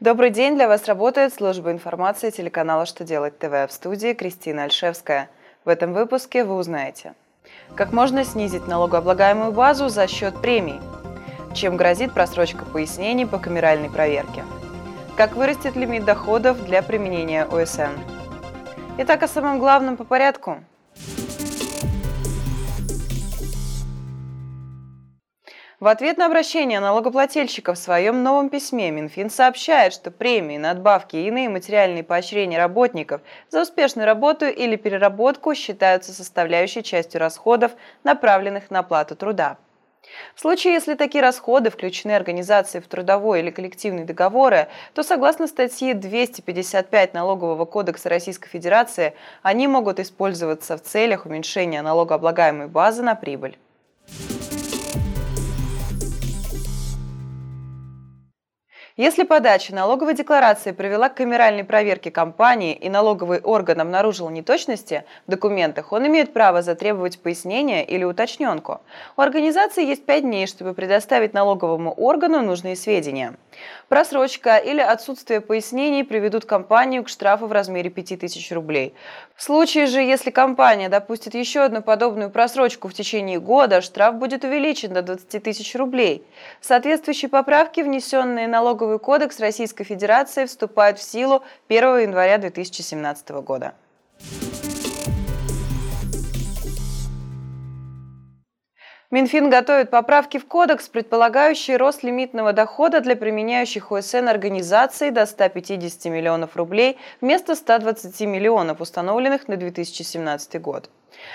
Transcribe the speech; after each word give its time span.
Добрый 0.00 0.30
день, 0.30 0.54
для 0.54 0.66
вас 0.66 0.86
работает 0.86 1.34
служба 1.34 1.70
информации 1.72 2.30
телеканала 2.30 2.86
«Что 2.86 3.04
делать 3.04 3.38
ТВ» 3.38 3.50
в 3.50 3.70
студии 3.70 4.14
Кристина 4.14 4.62
Альшевская. 4.62 5.28
В 5.66 5.68
этом 5.68 5.92
выпуске 5.92 6.42
вы 6.42 6.54
узнаете, 6.54 7.12
как 7.74 7.92
можно 7.92 8.24
снизить 8.24 8.66
налогооблагаемую 8.66 9.52
базу 9.52 9.90
за 9.90 10.06
счет 10.06 10.40
премий, 10.40 10.80
чем 11.52 11.76
грозит 11.76 12.14
просрочка 12.14 12.64
пояснений 12.64 13.26
по 13.26 13.36
камеральной 13.36 13.90
проверке, 13.90 14.42
как 15.18 15.36
вырастет 15.36 15.76
лимит 15.76 16.06
доходов 16.06 16.64
для 16.64 16.80
применения 16.80 17.44
ОСН. 17.44 17.92
Итак, 18.96 19.22
о 19.22 19.28
самом 19.28 19.58
главном 19.58 19.98
по 19.98 20.04
порядку– 20.04 20.64
В 25.80 25.86
ответ 25.86 26.18
на 26.18 26.26
обращение 26.26 26.78
налогоплательщика 26.78 27.72
в 27.72 27.78
своем 27.78 28.22
новом 28.22 28.50
письме 28.50 28.90
Минфин 28.90 29.30
сообщает, 29.30 29.94
что 29.94 30.10
премии, 30.10 30.58
надбавки 30.58 31.16
и 31.16 31.28
иные 31.28 31.48
материальные 31.48 32.04
поощрения 32.04 32.58
работников 32.58 33.22
за 33.48 33.62
успешную 33.62 34.04
работу 34.04 34.44
или 34.44 34.76
переработку 34.76 35.54
считаются 35.54 36.12
составляющей 36.12 36.82
частью 36.82 37.20
расходов, 37.20 37.72
направленных 38.04 38.70
на 38.70 38.80
оплату 38.80 39.16
труда. 39.16 39.56
В 40.34 40.40
случае, 40.40 40.74
если 40.74 40.96
такие 40.96 41.22
расходы 41.22 41.70
включены 41.70 42.12
организации 42.12 42.80
в 42.80 42.86
трудовой 42.86 43.40
или 43.40 43.50
коллективные 43.50 44.04
договоры, 44.04 44.68
то 44.92 45.02
согласно 45.02 45.46
статье 45.46 45.94
255 45.94 47.14
Налогового 47.14 47.64
кодекса 47.64 48.10
Российской 48.10 48.50
Федерации 48.50 49.14
они 49.42 49.66
могут 49.66 49.98
использоваться 49.98 50.76
в 50.76 50.82
целях 50.82 51.24
уменьшения 51.24 51.80
налогооблагаемой 51.80 52.66
базы 52.66 53.02
на 53.02 53.14
прибыль. 53.14 53.56
Если 59.00 59.22
подача 59.22 59.74
налоговой 59.74 60.12
декларации 60.12 60.72
привела 60.72 61.08
к 61.08 61.14
камеральной 61.14 61.64
проверке 61.64 62.10
компании 62.10 62.74
и 62.74 62.90
налоговый 62.90 63.40
орган 63.40 63.80
обнаружил 63.80 64.28
неточности 64.28 65.04
в 65.26 65.30
документах, 65.30 65.90
он 65.92 66.06
имеет 66.08 66.34
право 66.34 66.60
затребовать 66.60 67.18
пояснения 67.18 67.82
или 67.82 68.04
уточненку. 68.04 68.82
У 69.16 69.22
организации 69.22 69.86
есть 69.86 70.04
пять 70.04 70.24
дней, 70.24 70.46
чтобы 70.46 70.74
предоставить 70.74 71.32
налоговому 71.32 71.94
органу 71.94 72.42
нужные 72.42 72.76
сведения. 72.76 73.36
Просрочка 73.88 74.56
или 74.56 74.80
отсутствие 74.80 75.40
пояснений 75.40 76.04
приведут 76.04 76.44
компанию 76.44 77.04
к 77.04 77.08
штрафу 77.08 77.46
в 77.46 77.52
размере 77.52 77.90
5000 77.90 78.52
рублей. 78.52 78.94
В 79.36 79.42
случае 79.42 79.86
же, 79.86 80.00
если 80.00 80.30
компания 80.30 80.88
допустит 80.88 81.34
еще 81.34 81.60
одну 81.60 81.82
подобную 81.82 82.30
просрочку 82.30 82.88
в 82.88 82.94
течение 82.94 83.40
года, 83.40 83.80
штраф 83.82 84.16
будет 84.16 84.44
увеличен 84.44 84.92
до 84.92 85.02
20 85.02 85.42
тысяч 85.42 85.74
рублей. 85.74 86.24
Соответствующие 86.60 87.28
поправки, 87.28 87.80
внесенные 87.80 88.48
налоговой 88.48 88.80
Налоговый 88.80 88.98
кодекс 88.98 89.40
Российской 89.40 89.84
Федерации 89.84 90.46
вступает 90.46 90.98
в 90.98 91.02
силу 91.02 91.42
1 91.68 91.98
января 91.98 92.38
2017 92.38 93.30
года. 93.42 93.74
Минфин 99.10 99.50
готовит 99.50 99.90
поправки 99.90 100.38
в 100.38 100.46
кодекс, 100.46 100.88
предполагающие 100.88 101.76
рост 101.76 102.04
лимитного 102.04 102.52
дохода 102.52 103.00
для 103.00 103.16
применяющих 103.16 103.90
ОСН 103.90 104.28
организаций 104.28 105.10
до 105.10 105.26
150 105.26 106.04
миллионов 106.04 106.56
рублей 106.56 106.96
вместо 107.20 107.56
120 107.56 108.20
миллионов, 108.20 108.80
установленных 108.80 109.48
на 109.48 109.56
2017 109.56 110.60
год. 110.60 110.90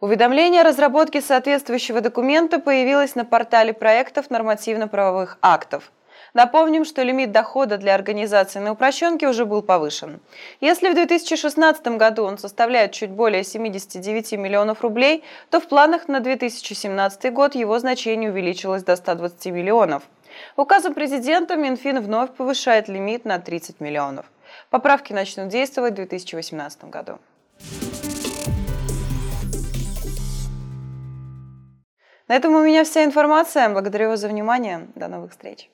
Уведомление 0.00 0.60
о 0.60 0.64
разработке 0.64 1.20
соответствующего 1.20 2.00
документа 2.00 2.60
появилось 2.60 3.16
на 3.16 3.24
портале 3.24 3.72
проектов 3.72 4.30
нормативно-правовых 4.30 5.36
актов. 5.42 5.90
Напомним, 6.36 6.84
что 6.84 7.02
лимит 7.02 7.32
дохода 7.32 7.78
для 7.78 7.94
организации 7.94 8.58
на 8.58 8.72
упрощенке 8.72 9.26
уже 9.26 9.46
был 9.46 9.62
повышен. 9.62 10.20
Если 10.60 10.90
в 10.90 10.94
2016 10.94 11.86
году 11.96 12.24
он 12.24 12.36
составляет 12.36 12.92
чуть 12.92 13.08
более 13.08 13.42
79 13.42 14.32
миллионов 14.32 14.82
рублей, 14.82 15.24
то 15.48 15.60
в 15.60 15.66
планах 15.66 16.08
на 16.08 16.20
2017 16.20 17.32
год 17.32 17.54
его 17.54 17.78
значение 17.78 18.30
увеличилось 18.30 18.82
до 18.82 18.96
120 18.96 19.46
миллионов. 19.46 20.02
Указом 20.56 20.92
президента 20.92 21.56
Минфин 21.56 22.00
вновь 22.00 22.32
повышает 22.32 22.88
лимит 22.88 23.24
на 23.24 23.38
30 23.38 23.80
миллионов. 23.80 24.26
Поправки 24.68 25.14
начнут 25.14 25.48
действовать 25.48 25.92
в 25.92 25.96
2018 25.96 26.84
году. 26.90 27.18
На 32.28 32.36
этом 32.36 32.54
у 32.54 32.62
меня 32.62 32.84
вся 32.84 33.04
информация. 33.04 33.70
Благодарю 33.70 34.10
вас 34.10 34.20
за 34.20 34.28
внимание. 34.28 34.86
До 34.96 35.08
новых 35.08 35.30
встреч. 35.30 35.70